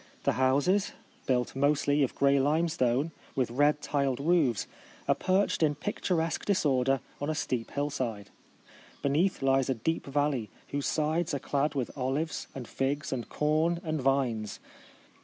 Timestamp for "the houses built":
0.23-1.55